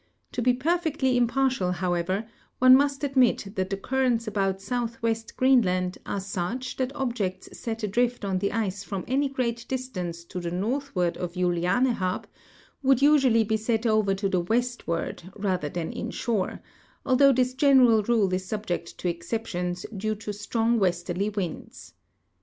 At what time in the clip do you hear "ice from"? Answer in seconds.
8.51-9.05